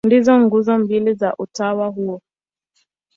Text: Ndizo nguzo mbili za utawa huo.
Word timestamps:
Ndizo 0.05 0.33
nguzo 0.39 0.73
mbili 0.83 1.13
za 1.13 1.35
utawa 1.37 1.87
huo. 1.87 2.21